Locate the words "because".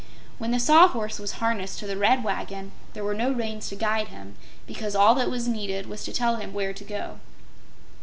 4.65-4.95